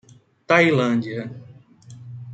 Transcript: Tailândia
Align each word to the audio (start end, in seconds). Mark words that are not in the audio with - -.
Tailândia 0.47 1.29